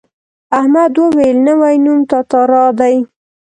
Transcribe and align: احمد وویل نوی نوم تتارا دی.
احمد 0.57 0.93
وویل 1.01 1.37
نوی 1.47 1.75
نوم 1.85 1.99
تتارا 2.11 2.65
دی. 2.79 2.95